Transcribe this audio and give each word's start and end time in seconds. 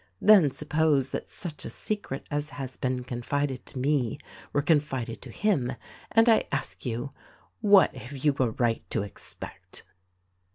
Then 0.19 0.49
suppose 0.49 1.11
that 1.11 1.29
such 1.29 1.63
a 1.63 1.69
secret 1.69 2.25
as 2.31 2.49
has 2.57 2.75
been 2.75 3.03
confided 3.03 3.67
to 3.67 3.77
me 3.77 4.17
were 4.51 4.63
confided 4.63 5.21
to 5.21 5.29
him 5.29 5.73
and 6.11 6.27
I 6.27 6.45
ask 6.51 6.87
you— 6.87 7.11
what 7.75 7.95
have 7.95 8.17
you 8.17 8.35
a 8.39 8.49
right 8.49 8.81
to 8.89 9.03
expect?" 9.03 9.83